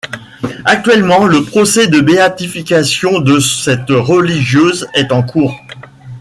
Actuellement, 0.65 1.27
le 1.27 1.43
procès 1.43 1.85
de 1.87 2.01
béatification 2.01 3.19
de 3.19 3.39
cette 3.39 3.91
religieuse 3.91 4.87
est 4.95 5.11
en 5.11 5.21
cours. 5.21 5.61